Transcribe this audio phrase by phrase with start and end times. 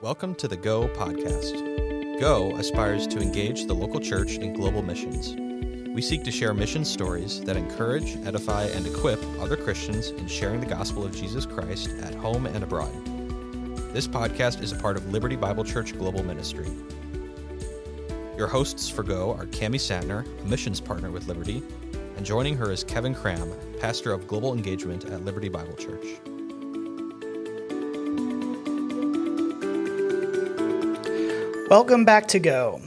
[0.00, 2.20] Welcome to the Go podcast.
[2.20, 5.34] Go aspires to engage the local church in global missions.
[5.94, 10.58] We seek to share mission stories that encourage, edify, and equip other Christians in sharing
[10.58, 12.92] the gospel of Jesus Christ at home and abroad.
[13.94, 16.68] This podcast is a part of Liberty Bible Church Global Ministry.
[18.36, 21.62] Your hosts for Go are Cami Santner, a missions partner with Liberty,
[22.16, 26.04] and joining her is Kevin Cram, pastor of global engagement at Liberty Bible Church.
[31.74, 32.82] Welcome back to Go.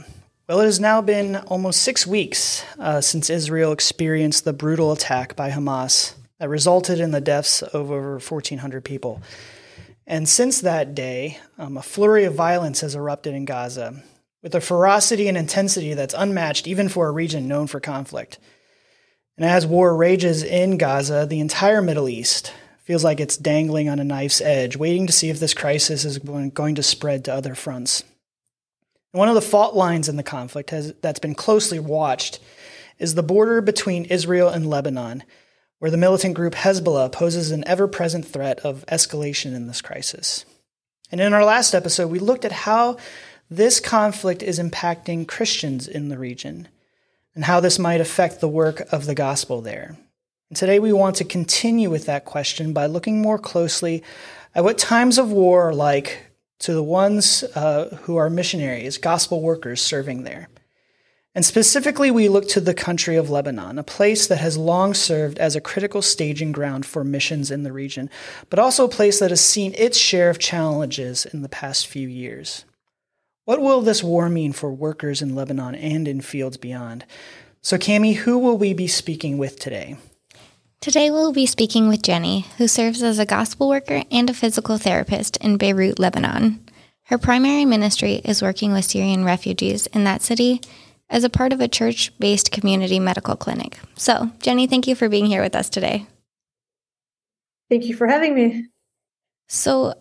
[0.48, 5.36] Well, it has now been almost six weeks uh, since Israel experienced the brutal attack
[5.36, 9.20] by Hamas that resulted in the deaths of over 1,400 people.
[10.06, 14.02] And since that day, um, a flurry of violence has erupted in Gaza
[14.42, 18.38] with a ferocity and intensity that's unmatched even for a region known for conflict.
[19.36, 24.00] And as war rages in Gaza, the entire Middle East feels like it's dangling on
[24.00, 27.54] a knife's edge, waiting to see if this crisis is going to spread to other
[27.54, 28.02] fronts.
[29.12, 32.40] One of the fault lines in the conflict has, that's been closely watched
[32.98, 35.22] is the border between Israel and Lebanon,
[35.78, 40.44] where the militant group Hezbollah poses an ever present threat of escalation in this crisis.
[41.10, 42.98] And in our last episode, we looked at how
[43.48, 46.68] this conflict is impacting Christians in the region
[47.34, 49.96] and how this might affect the work of the gospel there.
[50.50, 54.02] And today we want to continue with that question by looking more closely
[54.54, 56.27] at what times of war are like
[56.60, 60.48] to the ones uh, who are missionaries, gospel workers serving there.
[61.34, 65.38] And specifically, we look to the country of Lebanon, a place that has long served
[65.38, 68.10] as a critical staging ground for missions in the region,
[68.50, 72.08] but also a place that has seen its share of challenges in the past few
[72.08, 72.64] years.
[73.44, 77.04] What will this war mean for workers in Lebanon and in fields beyond?
[77.60, 79.96] So, Cami, who will we be speaking with today?
[80.80, 84.78] Today we'll be speaking with Jenny, who serves as a gospel worker and a physical
[84.78, 86.64] therapist in Beirut, Lebanon.
[87.06, 90.60] Her primary ministry is working with Syrian refugees in that city
[91.10, 93.80] as a part of a church based community medical clinic.
[93.96, 96.06] So, Jenny, thank you for being here with us today.
[97.68, 98.66] Thank you for having me.
[99.48, 99.94] So,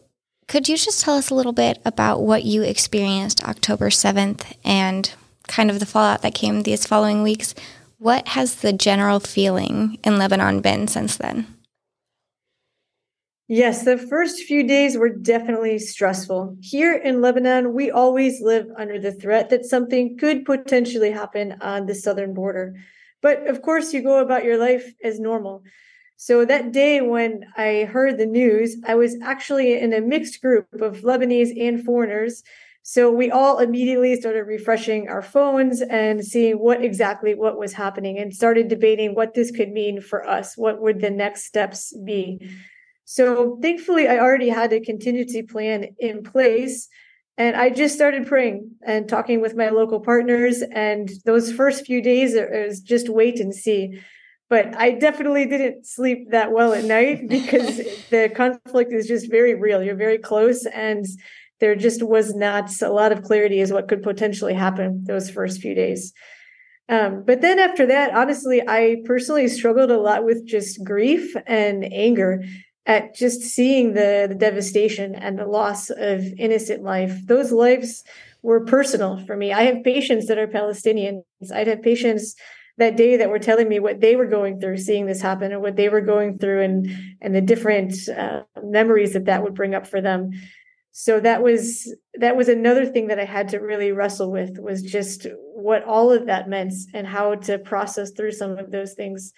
[0.47, 5.11] could you just tell us a little bit about what you experienced October 7th and
[5.47, 7.55] kind of the fallout that came these following weeks?
[7.99, 11.47] What has the general feeling in Lebanon been since then?
[13.47, 16.57] Yes, the first few days were definitely stressful.
[16.61, 21.85] Here in Lebanon, we always live under the threat that something could potentially happen on
[21.85, 22.75] the southern border.
[23.21, 25.63] But of course, you go about your life as normal.
[26.17, 30.67] So that day when I heard the news, I was actually in a mixed group
[30.81, 32.43] of Lebanese and foreigners
[32.89, 38.17] so we all immediately started refreshing our phones and seeing what exactly what was happening
[38.17, 40.55] and started debating what this could mean for us.
[40.55, 42.49] What would the next steps be?
[43.03, 46.87] So thankfully, I already had a contingency plan in place.
[47.37, 50.63] And I just started praying and talking with my local partners.
[50.71, 53.99] And those first few days, it was just wait and see.
[54.49, 57.75] But I definitely didn't sleep that well at night because
[58.11, 59.83] the conflict is just very real.
[59.83, 60.65] You're very close.
[60.67, 61.05] And
[61.59, 65.61] there just was not a lot of clarity as what could potentially happen those first
[65.61, 66.13] few days.
[66.89, 71.83] Um, but then after that, honestly, I personally struggled a lot with just grief and
[71.91, 72.43] anger
[72.85, 77.13] at just seeing the, the devastation and the loss of innocent life.
[77.25, 78.03] Those lives
[78.41, 79.51] were personal for me.
[79.51, 81.23] I have patients that are Palestinians.
[81.53, 82.35] I'd have patients
[82.77, 85.61] that day that were telling me what they were going through seeing this happen and
[85.61, 86.89] what they were going through and
[87.21, 90.31] and the different uh, memories that that would bring up for them
[90.99, 94.81] so that was that was another thing that i had to really wrestle with was
[94.81, 99.31] just what all of that meant and how to process through some of those things.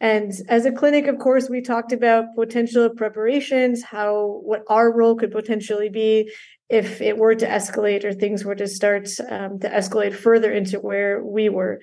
[0.00, 5.16] And as a clinic of course we talked about potential preparations how what our role
[5.16, 6.32] could potentially be
[6.70, 10.80] if it were to escalate or things were to start um, to escalate further into
[10.80, 11.82] where we were.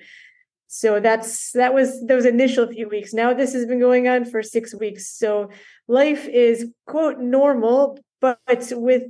[0.66, 3.14] So that's that was those initial few weeks.
[3.14, 5.16] Now this has been going on for six weeks.
[5.16, 5.50] So
[5.86, 9.02] life is quote normal but with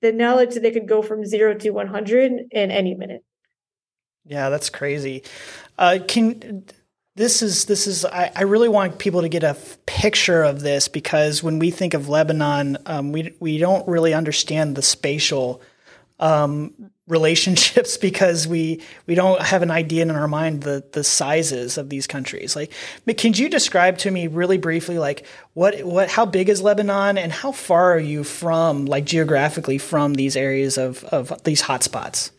[0.00, 3.22] the knowledge that they could go from zero to 100 in any minute.
[4.24, 5.24] Yeah, that's crazy.
[5.78, 6.64] Uh, can
[7.16, 10.60] this is this is I, I, really want people to get a f- picture of
[10.60, 15.60] this because when we think of Lebanon, um, we we don't really understand the spatial
[16.20, 21.78] um, relationships because we we don't have an idea in our mind the the sizes
[21.78, 22.54] of these countries.
[22.56, 22.72] Like,
[23.16, 27.32] can you describe to me really briefly, like what what how big is Lebanon and
[27.32, 32.30] how far are you from, like geographically, from these areas of of these hotspots?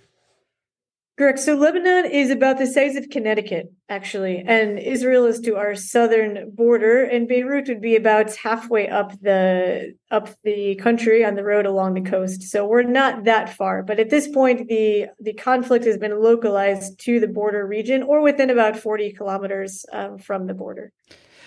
[1.16, 1.38] Correct.
[1.38, 6.50] So Lebanon is about the size of Connecticut, actually, and Israel is to our southern
[6.56, 11.68] border, and Beirut would be about halfway up the up the country on the road
[11.68, 12.42] along the coast.
[12.42, 17.00] So we're not that far, but at this point, the the conflict has been localized
[17.02, 20.92] to the border region, or within about forty kilometers um, from the border.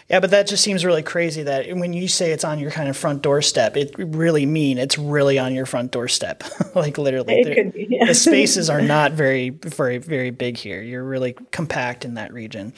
[0.09, 2.89] Yeah, but that just seems really crazy that when you say it's on your kind
[2.89, 6.45] of front doorstep, it really mean it's really on your front doorstep.
[6.77, 7.43] like literally.
[7.43, 8.07] Be, yeah.
[8.07, 10.81] the spaces are not very very very big here.
[10.81, 12.73] You're really compact in that region.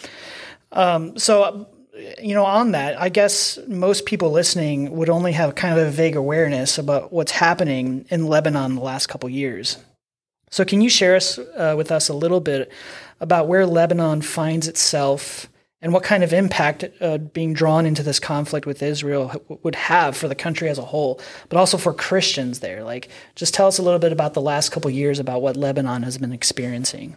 [0.73, 1.69] Um, so
[2.23, 5.91] you know, on that, I guess most people listening would only have kind of a
[5.91, 9.79] vague awareness about what's happening in Lebanon the last couple years.
[10.51, 12.71] So, can you share us uh, with us a little bit
[13.21, 15.49] about where Lebanon finds itself
[15.81, 19.33] and what kind of impact uh, being drawn into this conflict with Israel
[19.63, 22.83] would have for the country as a whole, but also for Christians there.
[22.83, 26.03] Like, just tell us a little bit about the last couple years about what Lebanon
[26.03, 27.17] has been experiencing.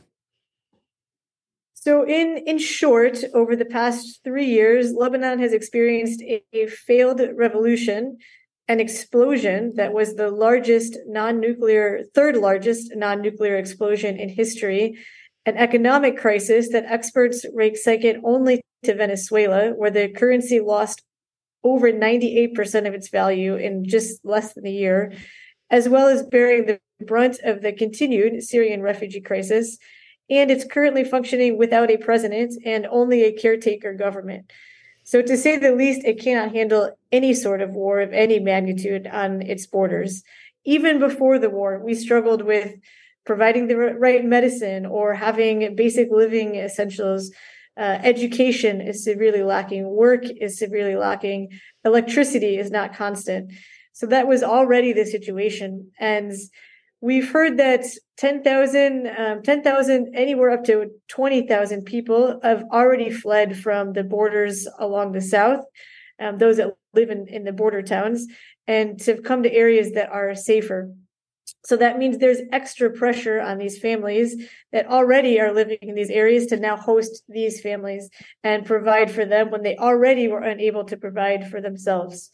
[1.74, 7.20] So, in in short, over the past three years, Lebanon has experienced a, a failed
[7.34, 8.20] revolution,
[8.68, 15.00] an explosion that was the largest non-nuclear, third largest non-nuclear explosion in history
[15.46, 21.04] an economic crisis that experts rate second only to Venezuela, where the currency lost
[21.64, 25.14] over 98% of its value in just less than a year,
[25.70, 29.78] as well as bearing the brunt of the continued Syrian refugee crisis.
[30.30, 34.52] And it's currently functioning without a president and only a caretaker government.
[35.04, 39.08] So, to say the least, it cannot handle any sort of war of any magnitude
[39.08, 40.24] on its borders.
[40.64, 42.76] Even before the war, we struggled with
[43.26, 47.32] providing the right medicine or having basic living essentials.
[47.78, 49.88] Uh, education is severely lacking.
[49.88, 51.50] Work is severely lacking.
[51.86, 53.52] Electricity is not constant.
[53.94, 55.92] So that was already the situation.
[56.00, 56.34] And
[57.02, 57.86] we've heard that
[58.18, 65.12] 10,000, um, 10,000, anywhere up to 20,000 people have already fled from the borders along
[65.12, 65.66] the south,
[66.20, 68.28] um, those that live in, in the border towns,
[68.68, 70.92] and have come to areas that are safer.
[71.64, 74.36] So that means there's extra pressure on these families
[74.72, 78.10] that already are living in these areas to now host these families
[78.44, 82.32] and provide for them when they already were unable to provide for themselves.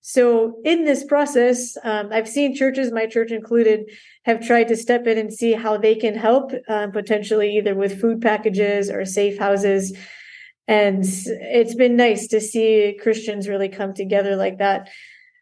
[0.00, 3.90] So in this process, um, I've seen churches, my church included,
[4.24, 8.00] have tried to step in and see how they can help, uh, potentially either with
[8.00, 9.96] food packages or safe houses.
[10.68, 14.88] And it's been nice to see Christians really come together like that.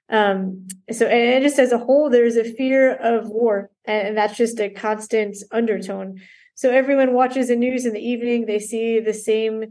[0.08, 4.60] Um, so, and just as a whole, there's a fear of war, and that's just
[4.60, 6.20] a constant undertone.
[6.54, 9.64] So, everyone watches the news in the evening, they see the same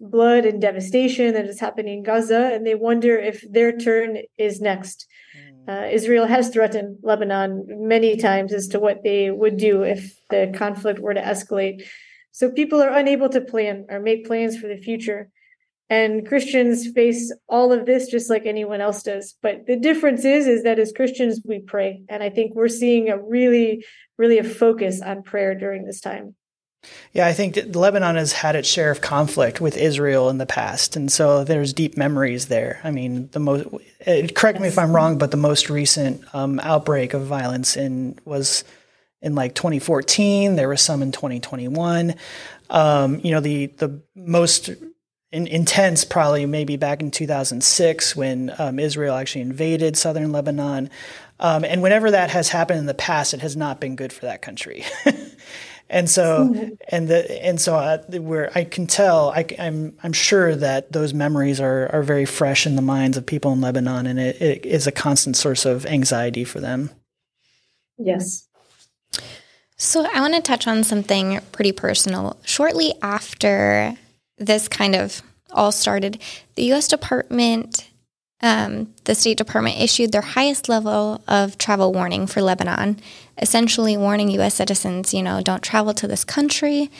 [0.00, 4.60] blood and devastation that is happening in Gaza, and they wonder if their turn is
[4.60, 5.06] next.
[5.34, 5.70] Hmm.
[5.70, 10.52] Uh, Israel has threatened Lebanon many times as to what they would do if the
[10.56, 11.86] conflict were to escalate.
[12.32, 15.30] So people are unable to plan or make plans for the future.
[15.88, 19.36] And Christians face all of this just like anyone else does.
[19.40, 22.02] But the difference is, is that as Christians, we pray.
[22.08, 23.84] And I think we're seeing a really,
[24.18, 26.34] really a focus on prayer during this time.
[27.12, 30.94] Yeah, I think Lebanon has had its share of conflict with Israel in the past,
[30.94, 32.80] and so there's deep memories there.
[32.84, 33.66] I mean, the most
[34.34, 38.62] correct me if I'm wrong, but the most recent um, outbreak of violence in was
[39.20, 40.56] in like 2014.
[40.56, 42.14] There was some in 2021.
[42.70, 44.70] Um, you know, the the most
[45.32, 50.90] in, intense probably maybe back in 2006 when um, Israel actually invaded southern Lebanon.
[51.38, 54.26] Um, and whenever that has happened in the past, it has not been good for
[54.26, 54.84] that country.
[55.90, 56.74] and so, mm-hmm.
[56.88, 60.92] and the, and so uh, where I can tell, I, am I'm, I'm sure that
[60.92, 64.40] those memories are, are very fresh in the minds of people in Lebanon, and it,
[64.40, 66.90] it is a constant source of anxiety for them.
[67.98, 68.48] Yes.
[69.76, 72.38] So I want to touch on something pretty personal.
[72.44, 73.96] Shortly after
[74.38, 76.20] this kind of all started,
[76.54, 76.88] the U.S.
[76.88, 77.88] Department,
[78.42, 82.98] um, the State Department issued their highest level of travel warning for Lebanon,
[83.40, 84.54] essentially warning U.S.
[84.54, 86.90] citizens, you know, don't travel to this country.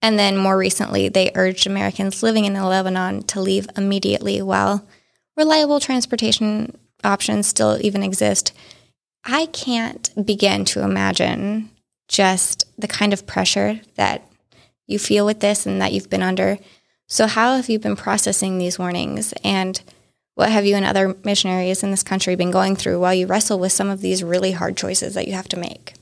[0.00, 4.84] And then more recently, they urged Americans living in Lebanon to leave immediately while
[5.36, 8.52] reliable transportation options still even exist.
[9.24, 11.70] I can't begin to imagine
[12.08, 14.26] just the kind of pressure that
[14.86, 16.58] you feel with this and that you've been under
[17.12, 19.34] so, how have you been processing these warnings?
[19.44, 19.78] And
[20.34, 23.58] what have you and other missionaries in this country been going through while you wrestle
[23.58, 25.92] with some of these really hard choices that you have to make?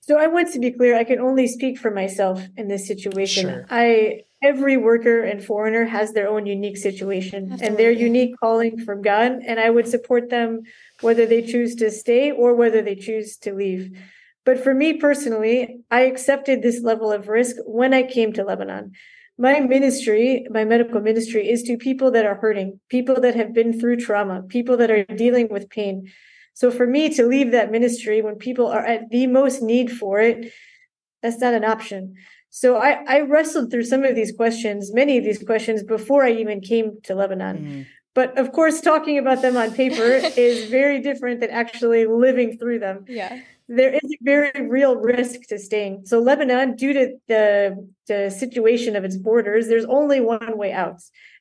[0.00, 3.48] So, I want to be clear, I can only speak for myself in this situation.
[3.48, 3.66] Sure.
[3.70, 7.66] I every worker and foreigner has their own unique situation Absolutely.
[7.68, 10.62] and their unique calling from God, and I would support them
[11.00, 13.96] whether they choose to stay or whether they choose to leave.
[14.44, 18.94] But for me personally, I accepted this level of risk when I came to Lebanon.
[19.38, 23.78] My ministry, my medical ministry, is to people that are hurting, people that have been
[23.78, 26.10] through trauma, people that are dealing with pain.
[26.54, 30.18] So for me to leave that ministry when people are at the most need for
[30.20, 30.52] it,
[31.22, 32.14] that's not an option.
[32.50, 36.32] So I, I wrestled through some of these questions, many of these questions before I
[36.32, 37.58] even came to Lebanon.
[37.58, 37.86] Mm.
[38.14, 40.02] But of course, talking about them on paper
[40.36, 43.04] is very different than actually living through them.
[43.06, 43.40] Yeah.
[43.68, 46.06] There is a very real risk to staying.
[46.06, 51.00] So Lebanon, due to the, the situation of its borders, there's only one way out.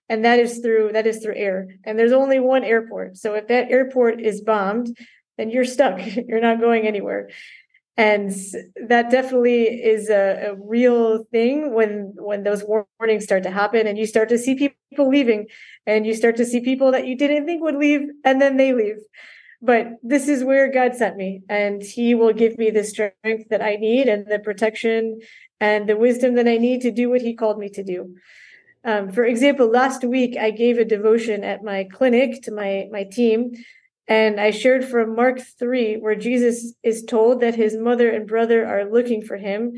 [0.09, 1.67] And that is through that is through air.
[1.83, 3.17] And there's only one airport.
[3.17, 4.95] So if that airport is bombed,
[5.37, 5.99] then you're stuck.
[6.27, 7.29] You're not going anywhere
[7.97, 8.31] and
[8.87, 13.97] that definitely is a, a, real thing when when those warnings start to happen and
[13.97, 15.47] you start to see people leaving
[15.87, 18.71] and you start to see people that you didn't think would leave and then they
[18.71, 18.97] leave
[19.61, 23.61] but this is where god sent me and he will give me the strength that
[23.61, 25.19] i need and the protection
[25.59, 28.15] and the wisdom that i need to do what he called me to do
[28.85, 33.03] um, for example last week i gave a devotion at my clinic to my my
[33.03, 33.51] team
[34.07, 38.65] and I shared from Mark 3, where Jesus is told that his mother and brother
[38.65, 39.73] are looking for him.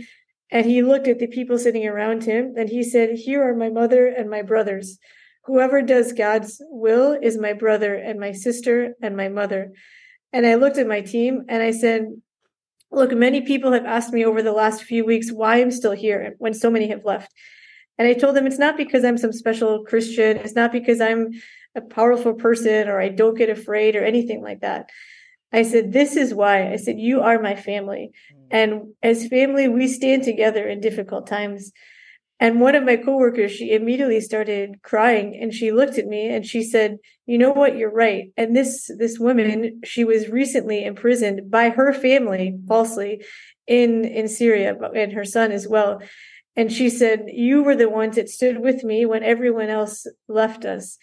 [0.52, 3.70] And he looked at the people sitting around him and he said, Here are my
[3.70, 5.00] mother and my brothers.
[5.50, 9.72] Whoever does God's will is my brother and my sister and my mother.
[10.32, 12.06] And I looked at my team and I said,
[12.92, 16.36] Look, many people have asked me over the last few weeks why I'm still here
[16.38, 17.34] when so many have left.
[17.98, 20.38] And I told them it's not because I'm some special Christian.
[20.38, 21.32] It's not because I'm
[21.74, 24.92] a powerful person or I don't get afraid or anything like that.
[25.52, 26.72] I said, This is why.
[26.72, 28.12] I said, You are my family.
[28.32, 28.48] Mm.
[28.52, 31.72] And as family, we stand together in difficult times.
[32.42, 36.46] And one of my coworkers, she immediately started crying and she looked at me and
[36.46, 37.76] she said, You know what?
[37.76, 38.32] You're right.
[38.38, 43.26] And this this woman, she was recently imprisoned by her family falsely
[43.68, 46.02] in, in Syria and her son as well.
[46.56, 50.64] And she said, You were the ones that stood with me when everyone else left
[50.64, 50.98] us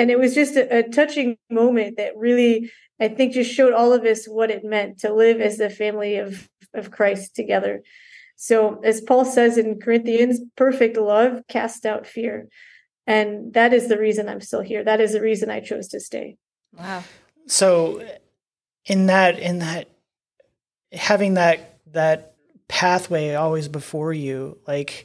[0.00, 2.70] and it was just a, a, touching moment that really
[3.00, 6.16] i think just showed all of us what it meant to live as the family
[6.16, 7.82] of of christ together
[8.42, 12.48] so as paul says in corinthians perfect love casts out fear
[13.06, 16.00] and that is the reason i'm still here that is the reason i chose to
[16.00, 16.36] stay
[16.76, 17.02] wow
[17.46, 18.02] so
[18.86, 19.88] in that in that
[20.92, 22.34] having that that
[22.68, 25.04] pathway always before you like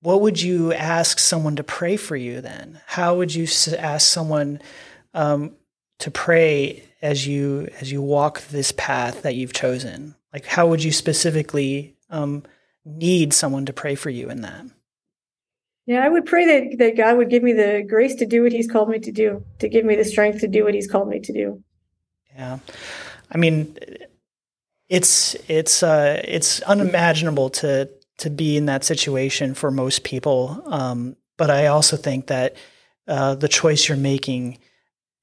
[0.00, 2.80] what would you ask someone to pray for you then?
[2.86, 3.46] How would you
[3.76, 4.62] ask someone
[5.14, 5.56] um,
[5.98, 10.14] to pray as you as you walk this path that you've chosen?
[10.32, 12.44] Like, how would you specifically um,
[12.84, 14.64] need someone to pray for you in that?
[15.86, 18.52] Yeah, I would pray that that God would give me the grace to do what
[18.52, 21.08] He's called me to do, to give me the strength to do what He's called
[21.08, 21.62] me to do.
[22.34, 22.58] Yeah,
[23.32, 23.76] I mean,
[24.88, 27.88] it's it's uh, it's unimaginable to
[28.18, 30.62] to be in that situation for most people.
[30.66, 32.56] Um, but I also think that
[33.06, 34.58] uh, the choice you're making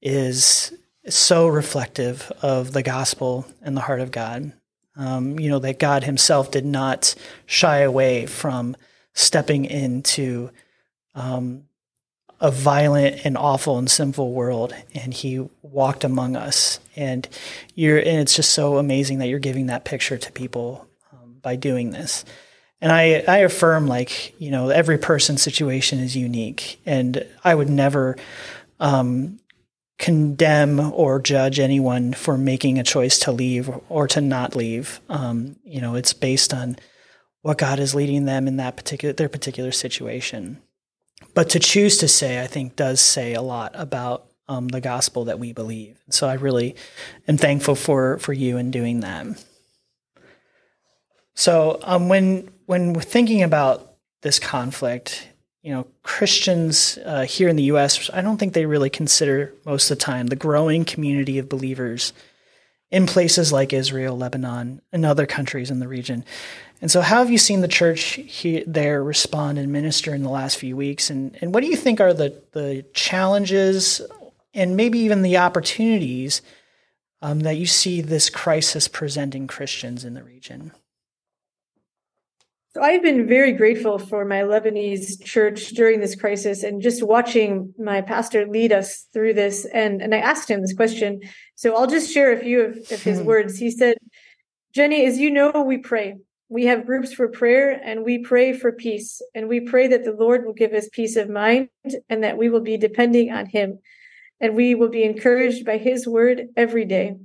[0.02, 0.72] is
[1.08, 4.52] so reflective of the gospel and the heart of God.
[4.96, 8.76] Um, you know, that God Himself did not shy away from
[9.12, 10.50] stepping into
[11.14, 11.64] um,
[12.40, 16.80] a violent and awful and sinful world, and He walked among us.
[16.96, 17.28] And
[17.74, 21.56] you're, and it's just so amazing that you're giving that picture to people um, by
[21.56, 22.24] doing this
[22.80, 27.70] and I, I affirm like you know every person's situation is unique and i would
[27.70, 28.16] never
[28.80, 29.38] um,
[29.98, 35.00] condemn or judge anyone for making a choice to leave or to not leave.
[35.08, 36.76] Um, you know it's based on
[37.42, 40.60] what god is leading them in that particular their particular situation.
[41.34, 45.24] But to choose to say i think does say a lot about um, the gospel
[45.24, 45.98] that we believe.
[46.10, 46.76] So i really
[47.26, 49.26] am thankful for for you in doing that.
[51.34, 55.28] So um, when when we're thinking about this conflict,
[55.66, 59.90] you know, Christians uh, here in the U.S., I don't think they really consider most
[59.90, 62.12] of the time the growing community of believers
[62.92, 66.24] in places like Israel, Lebanon, and other countries in the region.
[66.80, 70.30] And so, how have you seen the church here, there respond and minister in the
[70.30, 71.10] last few weeks?
[71.10, 74.00] And, and what do you think are the, the challenges
[74.54, 76.42] and maybe even the opportunities
[77.22, 80.70] um, that you see this crisis presenting Christians in the region?
[82.76, 87.72] So I've been very grateful for my Lebanese church during this crisis and just watching
[87.78, 89.64] my pastor lead us through this.
[89.72, 91.22] And, and I asked him this question.
[91.54, 93.24] So I'll just share a few of, of his hmm.
[93.24, 93.58] words.
[93.58, 93.96] He said,
[94.74, 96.16] Jenny, as you know, we pray.
[96.50, 99.22] We have groups for prayer and we pray for peace.
[99.34, 101.70] And we pray that the Lord will give us peace of mind
[102.10, 103.78] and that we will be depending on him.
[104.38, 107.16] And we will be encouraged by his word every day.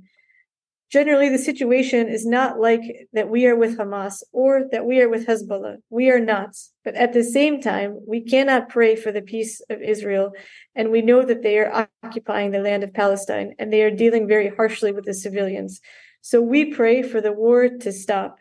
[0.92, 2.82] Generally, the situation is not like
[3.14, 5.76] that we are with Hamas or that we are with Hezbollah.
[5.88, 6.54] We are not.
[6.84, 10.32] But at the same time, we cannot pray for the peace of Israel.
[10.74, 14.28] And we know that they are occupying the land of Palestine and they are dealing
[14.28, 15.80] very harshly with the civilians.
[16.20, 18.36] So we pray for the war to stop.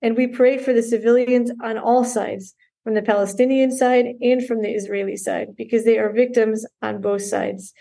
[0.00, 4.62] And we pray for the civilians on all sides, from the Palestinian side and from
[4.62, 7.74] the Israeli side, because they are victims on both sides.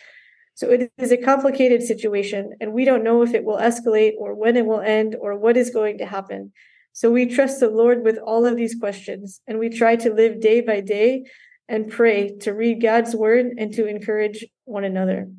[0.58, 4.34] So it is a complicated situation, and we don't know if it will escalate or
[4.34, 6.52] when it will end or what is going to happen.
[6.94, 10.42] So we trust the Lord with all of these questions, and we try to live
[10.42, 11.26] day by day
[11.70, 15.30] and pray to read God's word and to encourage one another.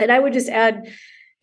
[0.00, 0.92] And I would just add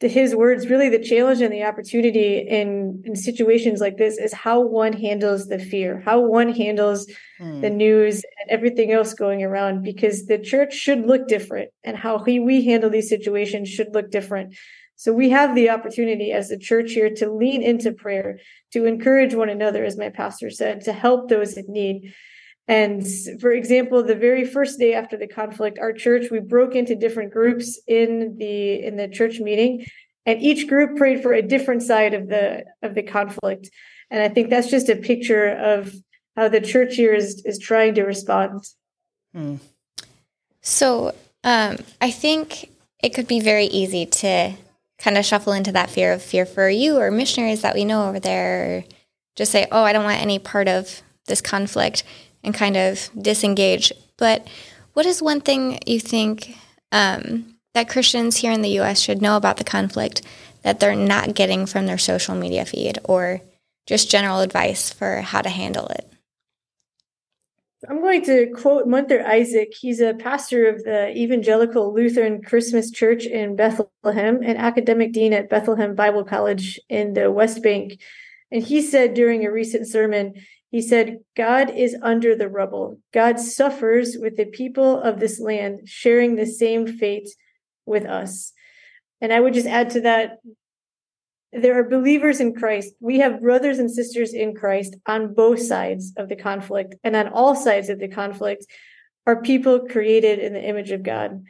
[0.03, 4.33] to his words, really the challenge and the opportunity in, in situations like this is
[4.33, 7.07] how one handles the fear, how one handles
[7.39, 7.61] mm.
[7.61, 12.21] the news and everything else going around, because the church should look different and how
[12.21, 14.53] he, we handle these situations should look different.
[14.97, 18.39] So we have the opportunity as a church here to lean into prayer,
[18.73, 22.13] to encourage one another, as my pastor said, to help those in need.
[22.67, 23.05] And
[23.41, 27.33] for example, the very first day after the conflict, our church, we broke into different
[27.33, 29.85] groups in the in the church meeting,
[30.25, 33.69] and each group prayed for a different side of the of the conflict.
[34.09, 35.93] And I think that's just a picture of
[36.37, 38.63] how the church here is is trying to respond.
[39.33, 39.55] Hmm.
[40.61, 42.69] So um, I think
[43.01, 44.53] it could be very easy to
[44.97, 48.07] kind of shuffle into that fear of fear for you or missionaries that we know
[48.07, 48.85] over there,
[49.35, 52.05] just say, "Oh, I don't want any part of this conflict."
[52.43, 53.91] And kind of disengage.
[54.17, 54.47] But
[54.93, 56.55] what is one thing you think
[56.91, 58.99] um, that Christians here in the U.S.
[58.99, 60.21] should know about the conflict
[60.61, 63.41] that they're not getting from their social media feed, or
[63.85, 66.09] just general advice for how to handle it?
[67.89, 69.73] I'm going to quote Munther Isaac.
[69.77, 75.49] He's a pastor of the Evangelical Lutheran Christmas Church in Bethlehem, an academic dean at
[75.49, 77.99] Bethlehem Bible College in the West Bank.
[78.51, 80.35] And he said during a recent sermon,
[80.73, 82.97] he said, God is under the rubble.
[83.13, 87.29] God suffers with the people of this land, sharing the same fate
[87.85, 88.53] with us.
[89.21, 90.39] And I would just add to that
[91.51, 92.95] there are believers in Christ.
[92.99, 96.95] We have brothers and sisters in Christ on both sides of the conflict.
[97.03, 98.65] And on all sides of the conflict
[99.27, 101.43] are people created in the image of God.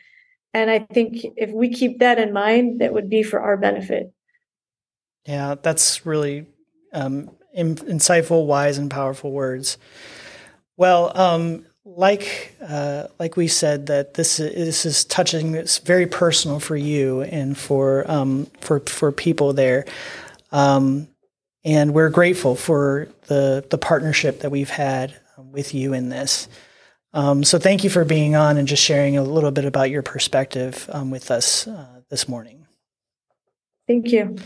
[0.53, 4.11] And I think if we keep that in mind, that would be for our benefit.
[5.25, 6.45] Yeah, that's really
[6.91, 9.77] um, in, insightful, wise, and powerful words.
[10.77, 15.55] Well, um, like uh, like we said, that this is, this is touching.
[15.55, 19.85] It's very personal for you and for um, for for people there,
[20.51, 21.07] um,
[21.63, 26.47] and we're grateful for the the partnership that we've had with you in this.
[27.13, 30.01] Um, so thank you for being on and just sharing a little bit about your
[30.01, 32.65] perspective um, with us uh, this morning.
[33.87, 34.37] Thank you.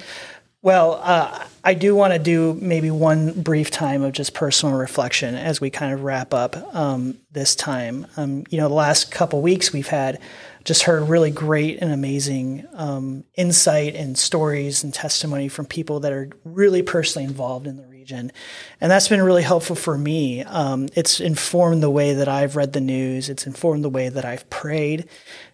[0.68, 5.34] Well, uh, I do want to do maybe one brief time of just personal reflection
[5.34, 8.06] as we kind of wrap up um, this time.
[8.18, 10.20] Um, you know, the last couple weeks we've had
[10.66, 16.12] just heard really great and amazing um, insight and stories and testimony from people that
[16.12, 18.34] are really personally involved in the region.
[18.82, 20.44] And that's been really helpful for me.
[20.44, 24.26] Um, it's informed the way that I've read the news, it's informed the way that
[24.26, 25.08] I've prayed.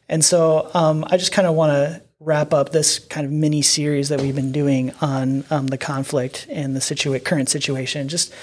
[0.09, 3.61] And so um, I just kind of want to wrap up this kind of mini
[3.61, 8.07] series that we've been doing on um, the conflict and the current situation.
[8.07, 8.33] Just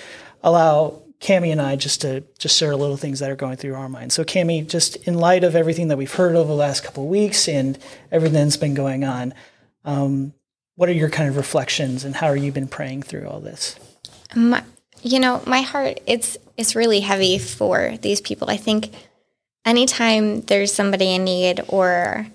[0.42, 3.74] allow Cami and I just to just share a little things that are going through
[3.74, 4.14] our minds.
[4.14, 7.10] So, Cami, just in light of everything that we've heard over the last couple of
[7.10, 7.78] weeks and
[8.10, 9.34] everything that's been going on,
[9.84, 10.32] um,
[10.76, 13.78] what are your kind of reflections and how are you been praying through all this?
[15.02, 18.50] You know, my heart it's it's really heavy for these people.
[18.50, 18.90] I think
[19.64, 22.26] anytime there's somebody in need or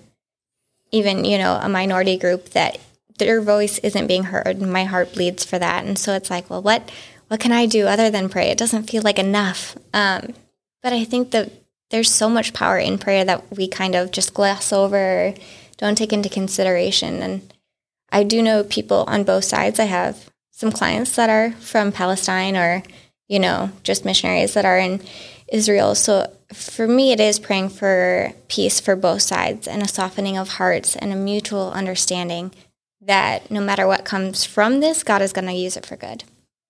[0.92, 2.78] even, you know, a minority group that
[3.18, 4.60] their voice isn't being heard.
[4.60, 5.84] My heart bleeds for that.
[5.84, 6.90] And so it's like, well, what
[7.28, 8.50] what can I do other than pray?
[8.50, 9.76] It doesn't feel like enough.
[9.92, 10.34] Um,
[10.82, 11.50] but I think that
[11.90, 15.34] there's so much power in prayer that we kind of just gloss over,
[15.76, 17.22] don't take into consideration.
[17.22, 17.52] And
[18.10, 19.80] I do know people on both sides.
[19.80, 22.82] I have some clients that are from Palestine or,
[23.28, 25.00] you know, just missionaries that are in
[25.48, 25.94] Israel.
[25.94, 30.50] So for me, it is praying for peace for both sides and a softening of
[30.50, 32.52] hearts and a mutual understanding
[33.00, 36.24] that no matter what comes from this, God is going to use it for good.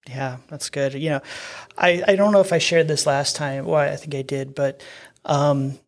[0.08, 0.94] Yeah, that's good.
[0.94, 1.20] You know,
[1.76, 3.64] I, I don't know if I shared this last time.
[3.64, 4.82] Well, I think I did, but
[5.24, 5.78] um,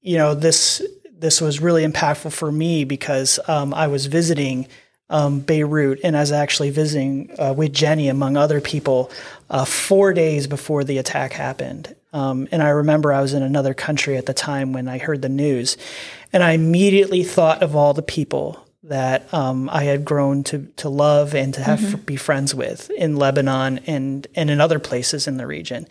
[0.00, 0.82] you know, this
[1.18, 4.68] this was really impactful for me because um, I was visiting
[5.10, 9.10] um, Beirut and I was actually visiting uh, with Jenny among other people
[9.50, 11.96] uh, four days before the attack happened.
[12.12, 15.22] Um, and I remember I was in another country at the time when I heard
[15.22, 15.76] the news,
[16.32, 20.88] and I immediately thought of all the people that um, I had grown to to
[20.88, 22.00] love and to have mm-hmm.
[22.02, 25.86] be friends with in Lebanon and and in other places in the region.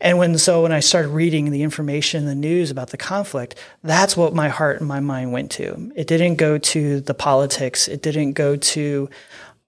[0.00, 4.16] And when so when I started reading the information, the news about the conflict, that's
[4.16, 5.92] what my heart and my mind went to.
[5.94, 7.86] It didn't go to the politics.
[7.86, 9.08] It didn't go to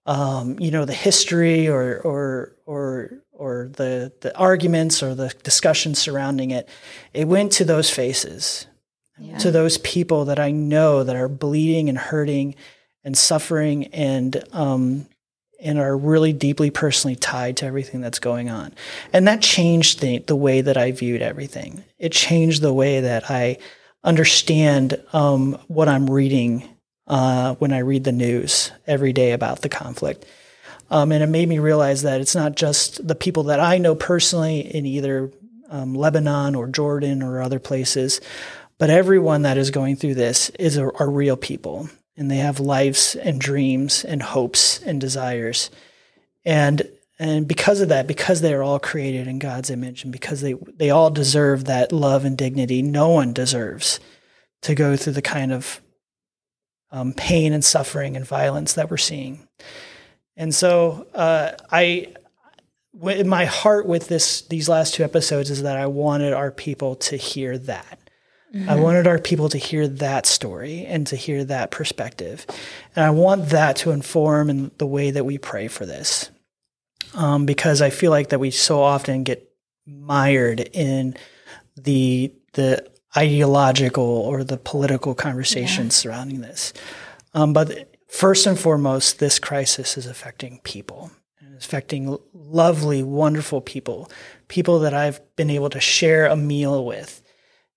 [0.06, 5.98] um, you know the history or or or or the the arguments or the discussions
[5.98, 6.68] surrounding it.
[7.12, 8.66] It went to those faces
[9.18, 9.38] yeah.
[9.38, 12.54] to those people that I know that are bleeding and hurting
[13.02, 15.06] and suffering and um,
[15.60, 18.74] and are really deeply personally tied to everything that's going on.
[19.12, 21.84] And that changed the, the way that I viewed everything.
[21.98, 23.58] It changed the way that I
[24.02, 26.68] understand um, what I'm reading
[27.06, 30.26] uh, when I read the news every day about the conflict.
[30.94, 33.96] Um, and it made me realize that it's not just the people that I know
[33.96, 35.32] personally in either
[35.68, 38.20] um, Lebanon or Jordan or other places,
[38.78, 42.60] but everyone that is going through this is a, are real people, and they have
[42.60, 45.68] lives and dreams and hopes and desires,
[46.44, 50.42] and and because of that, because they are all created in God's image, and because
[50.42, 53.98] they they all deserve that love and dignity, no one deserves
[54.62, 55.80] to go through the kind of
[56.92, 59.48] um, pain and suffering and violence that we're seeing.
[60.36, 62.14] And so uh, I
[63.00, 67.16] my heart with this these last two episodes is that I wanted our people to
[67.16, 67.98] hear that.
[68.54, 68.70] Mm-hmm.
[68.70, 72.46] I wanted our people to hear that story and to hear that perspective.
[72.94, 76.30] And I want that to inform in the way that we pray for this.
[77.14, 79.50] Um, because I feel like that we so often get
[79.86, 81.16] mired in
[81.76, 86.10] the the ideological or the political conversations yeah.
[86.10, 86.72] surrounding this.
[87.34, 91.10] Um, but first and foremost, this crisis is affecting people.
[91.56, 94.08] It's affecting lovely, wonderful people,
[94.48, 97.22] people that I've been able to share a meal with,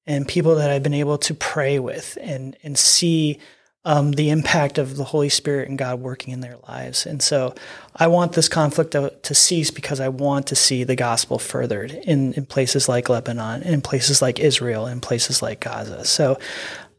[0.06, 3.39] and people that I've been able to pray with and and see
[3.84, 7.06] um, the impact of the Holy Spirit and God working in their lives.
[7.06, 7.56] And so
[7.95, 11.91] I want this conflict to, to cease because I want to see the gospel furthered
[11.91, 16.04] in, in places like Lebanon, in places like Israel, in places like Gaza.
[16.04, 16.38] So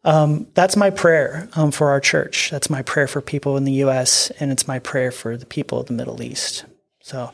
[0.08, 2.48] um, that's my prayer um, for our church.
[2.50, 5.78] That's my prayer for people in the U.S., and it's my prayer for the people
[5.78, 6.64] of the Middle East.
[7.02, 7.30] So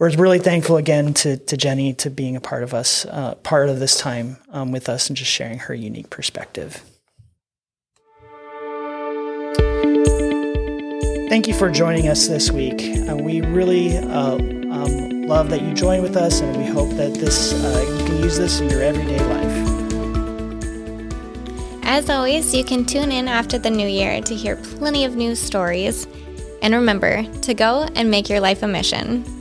[0.00, 3.68] we're really thankful again to, to Jenny to being a part of us, uh, part
[3.68, 6.82] of this time um, with us, and just sharing her unique perspective.
[11.28, 12.82] Thank you for joining us this week.
[13.08, 17.14] Uh, we really uh, um, love that you join with us, and we hope that
[17.14, 19.79] this uh, you can use this in your everyday life.
[21.92, 25.40] As always, you can tune in after the new year to hear plenty of news
[25.40, 26.06] stories.
[26.62, 29.39] And remember to go and make your life a mission.